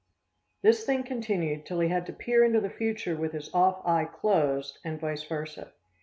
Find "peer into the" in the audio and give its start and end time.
2.13-2.71